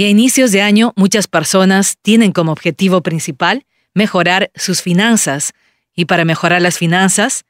[0.00, 5.52] Y a inicios de año muchas personas tienen como objetivo principal mejorar sus finanzas.
[5.94, 7.44] Y para mejorar las finanzas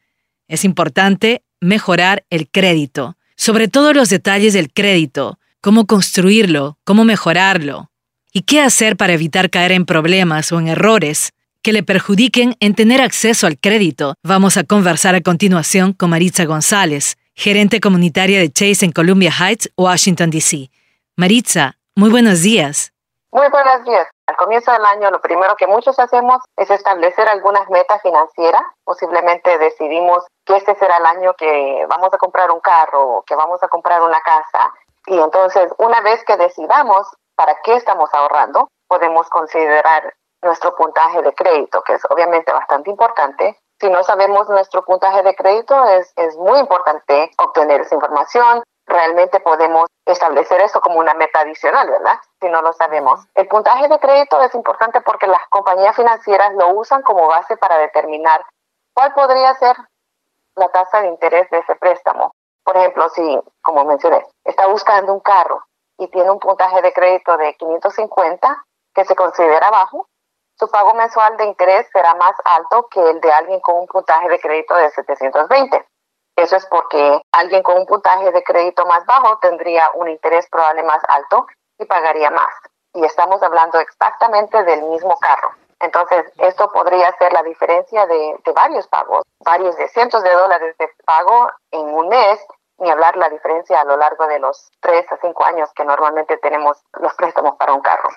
[0.49, 7.93] es importante mejorar el crédito, sobre todo los detalles del crédito, cómo construirlo, cómo mejorarlo,
[8.32, 11.30] y qué hacer para evitar caer en problemas o en errores
[11.62, 14.17] que le perjudiquen en tener acceso al crédito.
[14.25, 19.71] Vamos a conversar a continuación con Maritza González, gerente comunitaria de Chase en Columbia Heights,
[19.77, 20.69] Washington, D.C.
[21.17, 22.95] Maritza, muy buenos días.
[23.30, 24.09] Muy buenos días.
[24.27, 28.62] Al comienzo del año lo primero que muchos hacemos es establecer algunas metas financieras.
[28.84, 33.62] Posiblemente decidimos que este será el año que vamos a comprar un carro que vamos
[33.62, 34.73] a comprar una casa.
[35.07, 41.35] Y entonces, una vez que decidamos para qué estamos ahorrando, podemos considerar nuestro puntaje de
[41.35, 43.59] crédito, que es obviamente bastante importante.
[43.79, 48.62] Si no sabemos nuestro puntaje de crédito, es, es muy importante obtener esa información.
[48.91, 52.19] Realmente podemos establecer eso como una meta adicional, ¿verdad?
[52.41, 53.21] Si no lo sabemos.
[53.37, 57.79] El puntaje de crédito es importante porque las compañías financieras lo usan como base para
[57.79, 58.45] determinar
[58.93, 59.77] cuál podría ser
[60.57, 62.32] la tasa de interés de ese préstamo.
[62.65, 65.62] Por ejemplo, si, como mencioné, está buscando un carro
[65.97, 70.09] y tiene un puntaje de crédito de 550, que se considera bajo,
[70.59, 74.28] su pago mensual de interés será más alto que el de alguien con un puntaje
[74.28, 75.87] de crédito de 720.
[76.41, 80.82] Eso es porque alguien con un puntaje de crédito más bajo tendría un interés probable
[80.84, 81.47] más alto
[81.78, 82.50] y pagaría más.
[82.94, 85.50] Y estamos hablando exactamente del mismo carro.
[85.81, 90.88] Entonces, esto podría ser la diferencia de, varios pagos, varios de cientos de dólares de
[91.05, 92.41] pago en un mes,
[92.78, 96.38] ni hablar la diferencia a lo largo de los tres a cinco años que normalmente
[96.38, 98.09] tenemos los préstamos para un carro.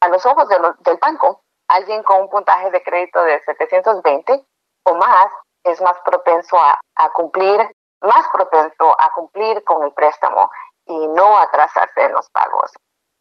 [0.00, 4.44] A los ojos del banco, alguien con un puntaje de crédito de 720
[4.84, 5.28] o más
[5.70, 6.78] es más propenso a,
[7.12, 7.60] cumplir,
[8.00, 10.50] más propenso a cumplir con el préstamo
[10.86, 12.72] y no atrasarse en los pagos.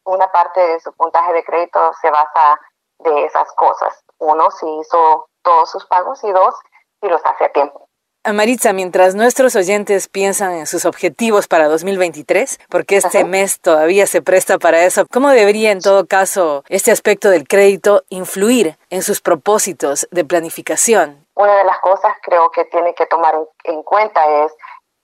[0.06, 2.60] Una parte de su puntaje de crédito se basa
[3.00, 4.04] de esas cosas.
[4.20, 6.56] Uno, si hizo todos sus pagos y dos,
[7.02, 7.88] si los hace a tiempo.
[8.34, 14.22] Maritza, mientras nuestros oyentes piensan en sus objetivos para 2023, porque este mes todavía se
[14.22, 19.22] presta para eso, ¿cómo debería en todo caso este aspecto del crédito influir en sus
[19.22, 21.27] propósitos de planificación?
[21.38, 24.56] Una de las cosas creo que tiene que tomar en cuenta es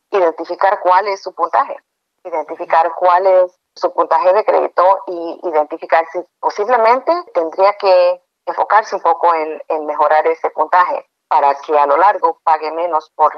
[0.09, 1.77] identificar cuál es su puntaje,
[2.23, 9.03] identificar cuál es su puntaje de crédito y identificar si posiblemente tendría que enfocarse un
[9.03, 13.31] poco en, en mejorar ese puntaje para que a lo largo pague menos por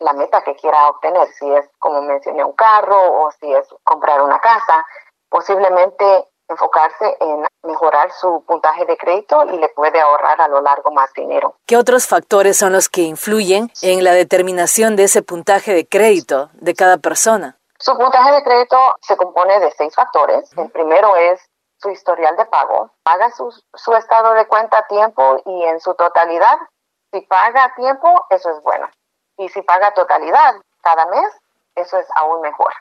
[0.00, 4.20] la meta que quiera obtener, si es como mencioné un carro o si es comprar
[4.20, 4.86] una casa,
[5.30, 10.90] posiblemente enfocarse en mejorar su puntaje de crédito y le puede ahorrar a lo largo
[10.92, 11.56] más dinero.
[11.66, 16.50] ¿Qué otros factores son los que influyen en la determinación de ese puntaje de crédito
[16.54, 17.58] de cada persona?
[17.78, 20.50] Su puntaje de crédito se compone de seis factores.
[20.56, 21.40] El primero es
[21.78, 22.90] su historial de pago.
[23.02, 26.58] Paga su, su estado de cuenta a tiempo y en su totalidad
[27.12, 28.88] si paga a tiempo, eso es bueno.
[29.36, 31.26] Y si paga totalidad cada mes,
[31.74, 32.72] eso es aún mejor.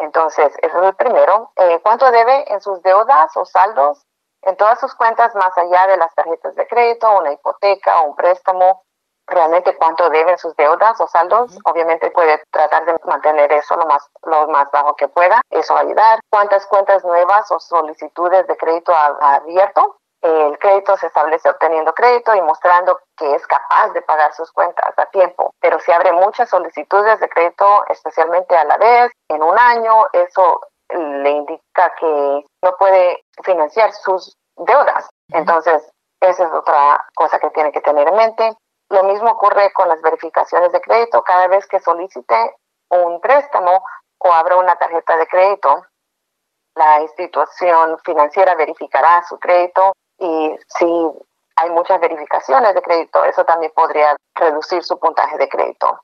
[0.00, 1.52] Entonces, eso es el primero.
[1.56, 4.06] Eh, ¿Cuánto debe en sus deudas o saldos?
[4.42, 8.16] En todas sus cuentas, más allá de las tarjetas de crédito, una hipoteca o un
[8.16, 8.82] préstamo,
[9.26, 11.58] realmente cuánto debe en sus deudas o saldos.
[11.64, 15.42] Obviamente puede tratar de mantener eso lo más, lo más bajo que pueda.
[15.50, 16.20] Eso va a ayudar.
[16.30, 19.99] ¿Cuántas cuentas nuevas o solicitudes de crédito ha abierto?
[20.22, 24.92] El crédito se establece obteniendo crédito y mostrando que es capaz de pagar sus cuentas
[24.98, 25.50] a tiempo.
[25.60, 30.60] Pero si abre muchas solicitudes de crédito, especialmente a la vez, en un año, eso
[30.90, 35.08] le indica que no puede financiar sus deudas.
[35.32, 38.56] Entonces, esa es otra cosa que tiene que tener en mente.
[38.90, 41.22] Lo mismo ocurre con las verificaciones de crédito.
[41.22, 42.56] Cada vez que solicite
[42.90, 43.82] un préstamo
[44.18, 45.82] o abra una tarjeta de crédito,
[46.74, 50.86] la institución financiera verificará su crédito y si
[51.56, 56.00] hay muchas verificaciones de crédito, eso también podría reducir su puntaje de crédito.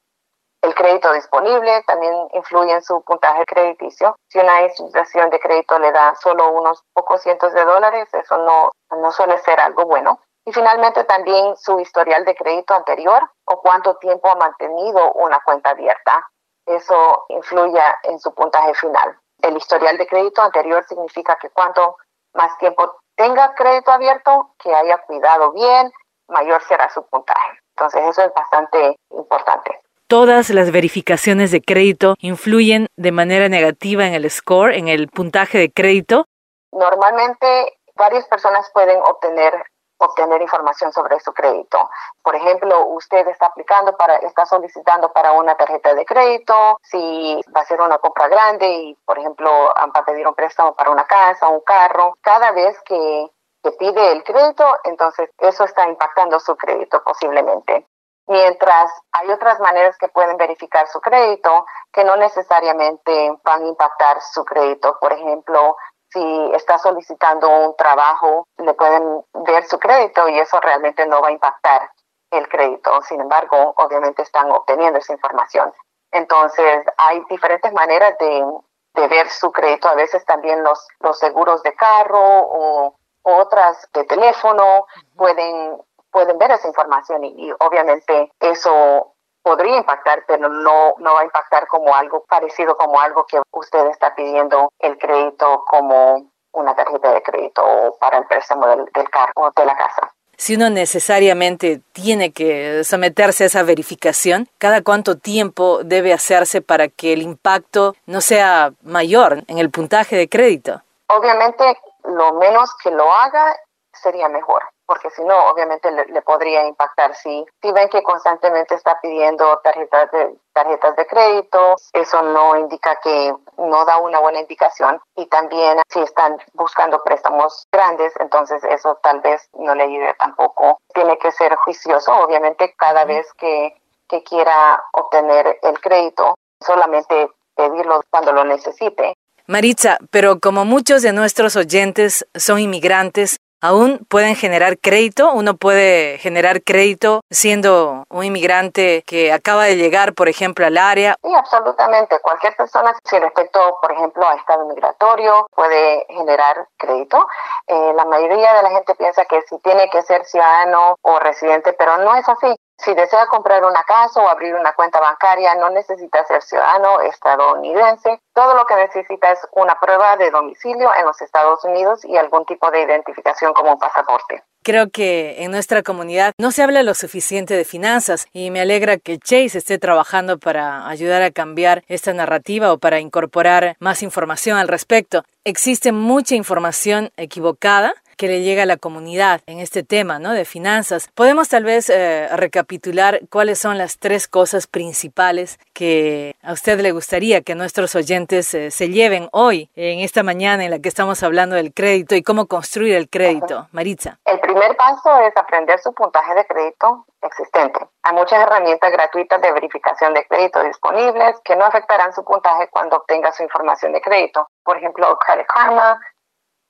[0.62, 4.16] El crédito disponible también influye en su puntaje crediticio.
[4.28, 8.73] Si una institución de crédito le da solo unos pocos cientos de dólares, eso no,
[8.91, 10.19] no suele ser algo bueno.
[10.44, 15.70] Y finalmente también su historial de crédito anterior o cuánto tiempo ha mantenido una cuenta
[15.70, 16.26] abierta.
[16.67, 19.19] Eso influye en su puntaje final.
[19.43, 21.96] El historial de crédito anterior significa que cuanto
[22.35, 25.91] más tiempo tenga crédito abierto, que haya cuidado bien,
[26.29, 27.59] mayor será su puntaje.
[27.71, 29.81] Entonces eso es bastante importante.
[30.09, 35.59] Todas las verificaciones de crédito influyen de manera negativa en el score, en el puntaje
[35.59, 36.27] de crédito.
[36.73, 39.53] Normalmente varias personas pueden obtener
[39.98, 41.88] obtener información sobre su crédito.
[42.22, 47.62] Por ejemplo, usted está aplicando para, está solicitando para una tarjeta de crédito, si va
[47.62, 51.04] a ser una compra grande y, por ejemplo, va a pedir un préstamo para una
[51.04, 53.31] casa, un carro, cada vez que,
[53.62, 57.87] que pide el crédito, entonces eso está impactando su crédito posiblemente.
[58.28, 64.20] Mientras hay otras maneras que pueden verificar su crédito que no necesariamente van a impactar
[64.20, 64.98] su crédito.
[65.00, 65.76] Por ejemplo,
[66.17, 71.29] si está solicitando un trabajo, le pueden ver su crédito y eso realmente no va
[71.29, 71.91] a impactar
[72.31, 73.03] el crédito.
[73.03, 75.73] Sin embargo, obviamente están obteniendo esa información.
[76.13, 79.89] Entonces, hay diferentes maneras de, ver su crédito.
[79.89, 82.95] A veces también los, los seguros de carro o,
[83.29, 84.87] otras de teléfono
[85.17, 85.77] pueden,
[86.13, 89.16] pueden ver esa información y obviamente eso
[89.46, 93.87] podría impactar, pero no, no va a impactar como algo parecido como algo que usted
[93.87, 99.08] está pidiendo el crédito como una tarjeta de crédito o para el préstamo del, del
[99.08, 100.12] carro o de la casa.
[100.37, 106.88] Si uno necesariamente tiene que someterse a esa verificación, ¿cada cuánto tiempo debe hacerse para
[106.88, 110.82] que el impacto no sea mayor en el puntaje de crédito?
[111.06, 113.54] Obviamente, lo menos que lo haga
[113.93, 117.15] sería mejor porque si no, obviamente le, podría impactar.
[117.15, 122.99] Si, si ven que constantemente está pidiendo tarjetas de, tarjetas de crédito, eso no indica
[123.03, 125.00] que no da una buena indicación.
[125.17, 130.79] Y también si están buscando préstamos grandes, entonces eso tal vez no le ayude tampoco.
[130.94, 133.75] Tiene que ser juicioso, obviamente, cada vez que,
[134.09, 139.15] que quiera obtener el crédito, solamente pedirlo cuando lo necesite.
[139.49, 145.33] Maritza, pero como muchos de nuestros oyentes son inmigrantes, aún pueden generar crédito.
[145.33, 151.17] Uno puede generar crédito siendo un inmigrante que acaba de llegar, por ejemplo, al área.
[151.23, 152.19] Sí, absolutamente.
[152.21, 157.27] Cualquier persona, sin respecto, por ejemplo, a estado migratorio, puede generar crédito.
[157.67, 161.73] Eh, la mayoría de la gente piensa que si tiene que ser ciudadano o residente,
[161.73, 162.55] pero no es así.
[162.78, 168.20] Si desea comprar una casa o abrir una cuenta bancaria, no necesita ser ciudadano estadounidense.
[168.34, 172.44] Todo lo que necesita es una prueba de domicilio en los Estados Unidos y algún
[172.44, 174.44] tipo de identificación como un pasaporte.
[174.62, 178.96] Creo que en nuestra comunidad no se habla lo suficiente de finanzas y me alegra
[178.96, 184.58] que Chase esté trabajando para ayudar a cambiar esta narrativa o para incorporar más información
[184.58, 185.22] al respecto.
[185.44, 190.33] Existe mucha información equivocada que le llega a la comunidad en este tema ¿no?
[190.33, 191.09] de finanzas.
[191.15, 196.93] Podemos tal vez eh, recapitular cuáles son las tres cosas principales que a usted le
[196.93, 201.23] gustaría que nuestros oyentes eh, se lleven hoy, en esta mañana en la que estamos
[201.23, 203.69] hablando del crédito y cómo construir el crédito.
[203.73, 204.19] Maritza.
[204.25, 207.81] El primer paso es aprender su puntaje de crédito existente.
[208.03, 212.97] Hay muchas herramientas gratuitas de verificación de crédito disponibles que no afectarán su puntaje cuando
[212.97, 214.49] obtenga su información de crédito.
[214.65, 216.01] Por ejemplo, Credit Karma,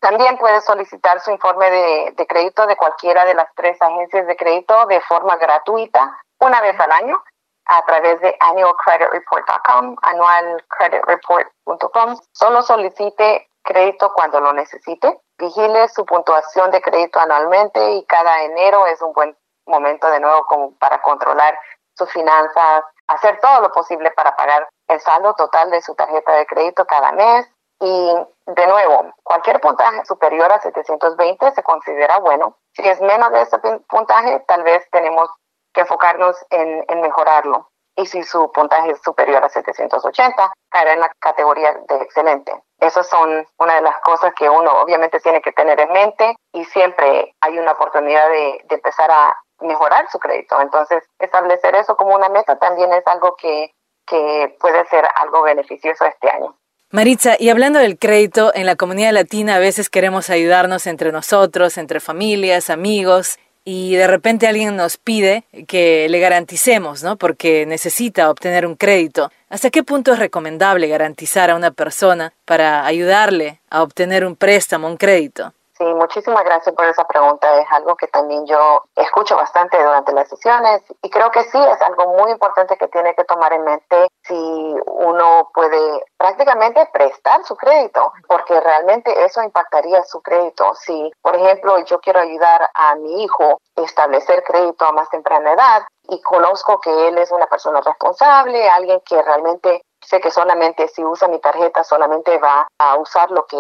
[0.01, 4.87] también puede solicitar su informe de, crédito de cualquiera de las tres agencias de crédito
[4.87, 7.23] de forma gratuita una vez al año
[7.67, 12.17] a través de annualcreditreport.com, annualcreditreport.com.
[12.33, 15.21] Solo solicite crédito cuando lo necesite.
[15.39, 20.47] Vigile su puntuación de crédito anualmente y cada enero es un buen momento de nuevo
[20.47, 21.59] como para controlar
[21.97, 26.47] sus finanzas, hacer todo lo posible para pagar el saldo total de su tarjeta de
[26.47, 27.47] crédito cada mes
[27.81, 28.15] y
[28.47, 32.57] de nuevo, cualquier puntaje superior a 720 se considera bueno.
[32.75, 33.59] Si es menos de ese
[33.89, 35.29] puntaje, tal vez tenemos
[35.75, 37.69] que enfocarnos en, en mejorarlo.
[37.97, 42.53] Y si su puntaje es superior a 780, caerá en la categoría de excelente.
[42.79, 46.65] Esas son una de las cosas que uno obviamente tiene que tener en mente y
[46.67, 50.61] siempre hay una oportunidad de, de empezar a mejorar su crédito.
[50.61, 53.73] Entonces, establecer eso como una meta también es algo que,
[54.07, 56.55] que puede ser algo beneficioso este año.
[56.93, 61.78] Maritza, y hablando del crédito, en la comunidad latina a veces queremos ayudarnos entre nosotros,
[61.78, 67.16] entre familias, amigos, y de repente alguien nos pide que le garanticemos, ¿no?
[67.16, 69.33] Porque necesita obtener un crédito.
[69.49, 74.87] ¿Hasta qué punto es recomendable garantizar a una persona para ayudarle a obtener un préstamo,
[74.87, 75.52] un crédito?
[75.78, 77.61] Sí, muchísimas gracias por esa pregunta.
[77.61, 81.83] Es algo que también yo escucho bastante durante las sesiones y creo que sí es
[81.83, 87.56] algo muy importante que tiene que tomar en mente si uno puede prácticamente prestar su
[87.56, 90.75] crédito, porque realmente eso impactaría su crédito.
[90.76, 95.52] Si, por ejemplo, yo quiero ayudar a mi hijo a establecer crédito a más temprana
[95.52, 100.89] edad y conozco que él es una persona responsable, alguien que realmente sé que solamente
[100.89, 103.57] si usa mi tarjeta solamente va a usar lo que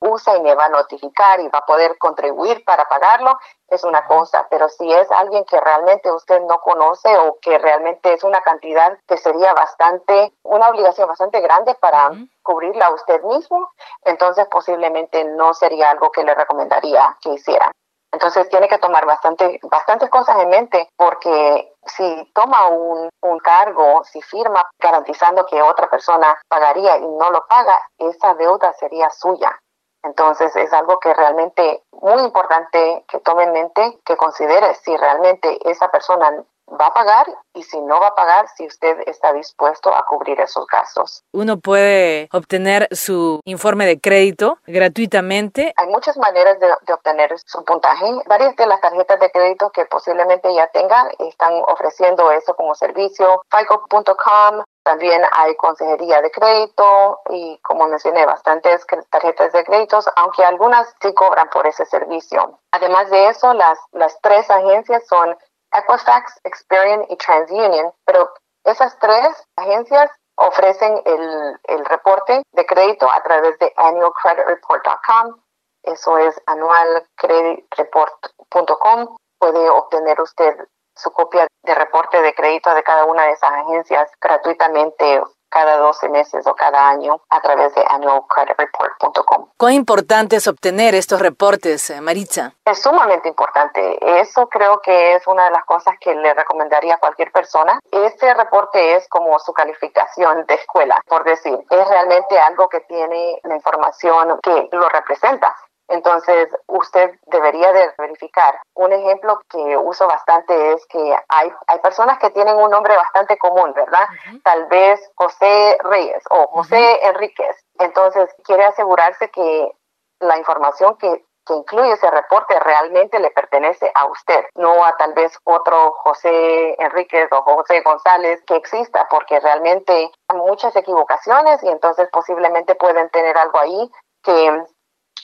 [0.00, 3.38] usa y me va a notificar y va a poder contribuir para pagarlo,
[3.68, 8.12] es una cosa, pero si es alguien que realmente usted no conoce o que realmente
[8.14, 12.10] es una cantidad que sería bastante, una obligación bastante grande para
[12.42, 13.70] cubrirla usted mismo,
[14.04, 17.70] entonces posiblemente no sería algo que le recomendaría que hiciera.
[18.12, 24.02] Entonces tiene que tomar bastante, bastantes cosas en mente porque si toma un, un, cargo,
[24.04, 29.56] si firma garantizando que otra persona pagaría y no lo paga, esa deuda sería suya.
[30.02, 35.58] Entonces es algo que realmente muy importante que tome en mente, que considere si realmente
[35.68, 36.44] esa persona
[36.78, 40.40] va a pagar y si no va a pagar, si usted está dispuesto a cubrir
[40.40, 41.24] esos gastos.
[41.32, 45.72] Uno puede obtener su informe de crédito gratuitamente.
[45.76, 48.06] Hay muchas maneras de, obtener su puntaje.
[48.26, 53.42] Varias de las tarjetas de crédito que posiblemente ya tengan están ofreciendo eso como servicio.
[53.50, 60.92] FICO.com, también hay consejería de crédito y, como mencioné, bastantes tarjetas de créditos, aunque algunas
[61.00, 62.58] sí cobran por ese servicio.
[62.72, 65.38] Además de eso, las, las tres agencias son
[65.72, 68.32] Equifax, Experian y TransUnion, pero
[68.64, 75.40] esas tres agencias ofrecen el, el reporte de crédito a través de annualcreditreport.com.
[75.84, 79.16] Eso es anualcreditreport.com.
[79.38, 80.56] Puede obtener usted
[81.00, 86.08] su copia de reporte de crédito de cada una de esas agencias gratuitamente cada 12
[86.08, 89.48] meses o cada año a través de annualcreditreport.com.
[89.56, 92.52] ¿Cuán importante es obtener estos reportes, eh, Maritza?
[92.64, 93.98] Es sumamente importante.
[94.20, 97.80] Eso creo que es una de las cosas que le recomendaría a cualquier persona.
[97.90, 101.58] Este reporte es como su calificación de escuela, por decir.
[101.68, 105.54] Es realmente algo que tiene la información que lo representa.
[105.90, 108.60] Entonces, usted debería de verificar.
[108.74, 113.36] Un ejemplo que uso bastante es que hay, hay personas que tienen un nombre bastante
[113.38, 114.06] común, ¿verdad?
[114.44, 117.56] Tal vez José Reyes o José Enríquez.
[117.80, 119.72] Entonces, quiere asegurarse que
[120.20, 125.12] la información que, que incluye ese reporte realmente le pertenece a usted, no a tal
[125.14, 129.92] vez otro José Enríquez o José González que exista, porque realmente
[130.28, 133.90] hay muchas equivocaciones y entonces posiblemente pueden tener algo ahí
[134.22, 134.64] que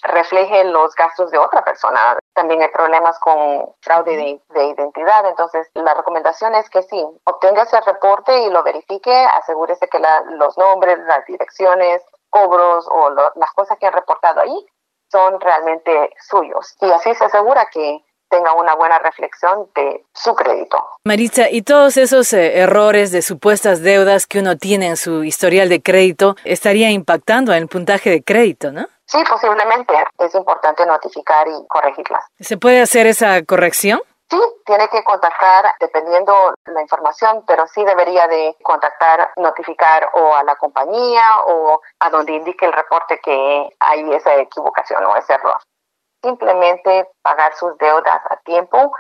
[0.03, 2.19] refleje los gastos de otra persona.
[2.35, 5.27] También hay problemas con fraude de, identidad.
[5.27, 10.01] Entonces, la recomendación es que sí, obtenga ese reporte y lo verifique, asegúrese que
[10.31, 14.67] los nombres, las direcciones, cobros o las cosas que han reportado ahí
[15.11, 16.77] son realmente suyos.
[16.81, 20.85] Y así se asegura que tenga una buena reflexión de su crédito.
[21.05, 25.69] Maritza, ¿y todos esos eh, errores de supuestas deudas que uno tiene en su historial
[25.69, 28.89] de crédito estaría impactando en el puntaje de crédito, no?
[29.07, 29.95] Sí, posiblemente.
[30.19, 32.25] Es importante notificar y corregirlas.
[32.41, 34.01] ¿Se puede hacer esa corrección?
[34.29, 40.43] Sí, tiene que contactar dependiendo la información, pero sí debería de contactar, notificar o a
[40.43, 45.61] la compañía o a donde indique el reporte que hay esa equivocación o ese error.
[46.25, 48.93] Simplemente pagar sus deudas a tiempo,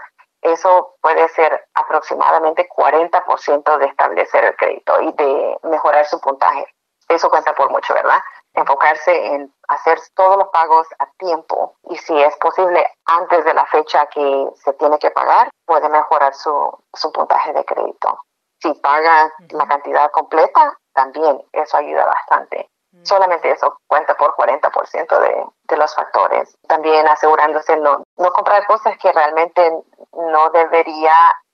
[0.42, 6.68] eso puede ser aproximadamente 40% de establecer el crédito y de mejorar su puntaje.
[7.08, 8.22] Eso cuenta por mucho, ¿verdad?
[8.56, 13.66] Enfocarse en hacer todos los pagos a tiempo y si es posible antes de la
[13.66, 18.18] fecha que se tiene que pagar, puede mejorar su, su puntaje de crédito.
[18.60, 22.68] Si paga la cantidad completa, también eso ayuda bastante.
[23.02, 26.56] Solamente eso cuenta por 40% de, de los factores.
[26.66, 29.70] También asegurándose no, no comprar cosas que realmente
[30.12, 31.12] no debería,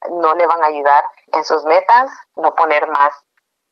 [0.08, 3.12] no le van a ayudar en sus metas, no poner más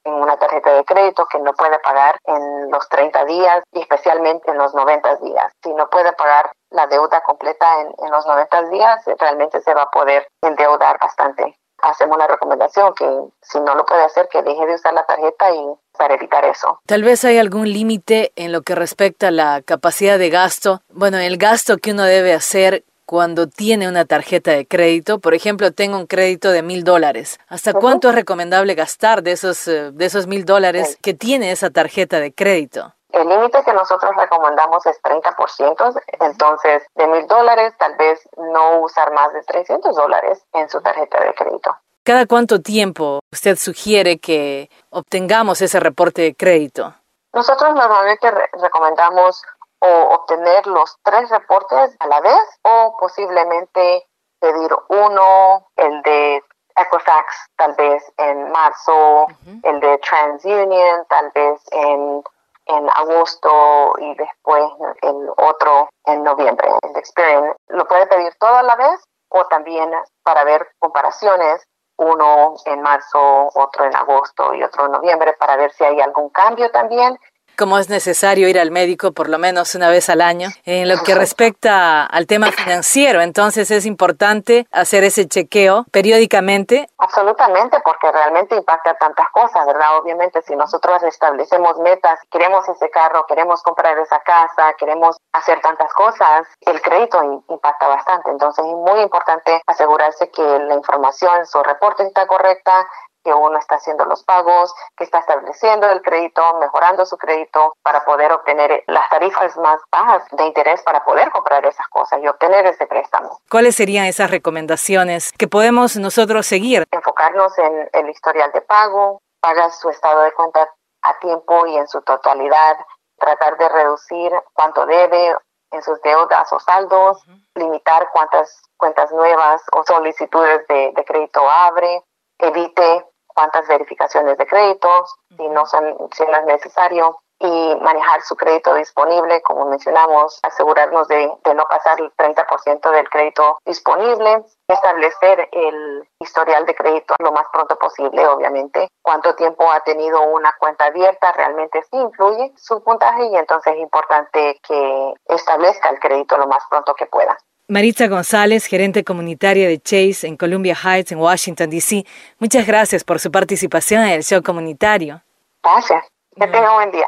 [0.05, 4.51] en una tarjeta de crédito que no puede pagar en los 30 días y especialmente
[4.51, 5.53] en los 90 días.
[5.63, 9.83] Si no puede pagar la deuda completa en, en los 90 días, realmente se va
[9.83, 11.57] a poder endeudar bastante.
[11.83, 13.07] Hacemos la recomendación que
[13.41, 15.65] si no lo puede hacer, que deje de usar la tarjeta y
[15.97, 16.81] para evitar eso.
[16.87, 20.81] Tal vez hay algún límite en lo que respecta a la capacidad de gasto.
[20.89, 25.19] Bueno, el gasto que uno debe hacer cuando tiene una tarjeta de crédito.
[25.19, 27.41] Por ejemplo, tengo un crédito de mil dólares.
[27.49, 31.71] ¿Hasta cuánto es recomendable gastar de esos, eh, de esos mil dólares que tiene esa
[31.71, 32.95] tarjeta de crédito?
[33.09, 39.13] El límite que nosotros recomendamos es 30%, entonces de mil dólares tal vez no usar
[39.13, 41.77] más de 300 dólares en su tarjeta de crédito.
[42.05, 46.95] ¿Cada cuánto tiempo usted sugiere que obtengamos ese reporte de crédito?
[47.33, 49.43] Nosotros normalmente recomendamos
[49.81, 54.07] o obtener los tres reportes a la vez o posiblemente
[54.41, 56.43] pedir uno, el de
[56.77, 59.27] Equifax tal vez en marzo,
[59.63, 62.23] el de TransUnion tal vez en,
[62.67, 64.65] en agosto y después
[65.03, 67.55] el otro en noviembre, el de Experian.
[67.69, 69.91] Lo puede pedir todo a la vez o también
[70.23, 75.71] para ver comparaciones, uno en marzo, otro en agosto y otro en noviembre para ver
[75.73, 77.19] si hay algún cambio también
[77.61, 80.49] como es necesario ir al médico por lo menos una vez al año.
[80.65, 86.89] En lo que respecta al tema financiero, entonces es importante hacer ese chequeo periódicamente.
[86.97, 89.99] Absolutamente, porque realmente impacta tantas cosas, ¿verdad?
[89.99, 95.93] Obviamente, si nosotros establecemos metas, queremos ese carro, queremos comprar esa casa, queremos hacer tantas
[95.93, 98.31] cosas, el crédito impacta bastante.
[98.31, 102.87] Entonces es muy importante asegurarse que la información, su reporte está correcta,
[103.23, 108.05] que uno está haciendo los pagos, que está estableciendo el crédito, mejorando su crédito para
[108.05, 112.67] poder obtener las tarifas más bajas de interés para poder comprar esas cosas y obtener
[112.67, 113.41] ese préstamo.
[113.51, 116.87] ¿Cuáles serían esas recomendaciones que podemos nosotros seguir?
[116.91, 120.69] Enfocarnos en el historial de pago, pagar su estado de cuenta
[121.03, 122.77] a tiempo y en su totalidad,
[123.19, 125.37] tratar de reducir cuánto debe
[125.73, 127.23] en sus deudas o saldos,
[127.55, 132.03] limitar cuántas cuentas nuevas o solicitudes de, de crédito abre,
[132.39, 138.37] evite cuántas verificaciones de créditos, si no, son, si no es necesario, y manejar su
[138.37, 146.07] crédito disponible, como mencionamos, asegurarnos de, no pasar el 30% del crédito disponible, establecer el
[146.21, 148.89] historial de crédito lo más pronto posible, obviamente.
[149.03, 153.81] Cuánto tiempo ha tenido una cuenta abierta realmente sí influye su puntaje y entonces es
[153.81, 157.39] importante que establezca el crédito lo más pronto que pueda.
[157.71, 162.05] Maritza González, gerente comunitaria de Chase en Columbia Heights, en Washington, D.C.
[162.41, 165.23] Muchas gracias por su participación en el show comunitario.
[165.63, 166.05] Gracias.
[166.35, 167.07] Que tenga buen día.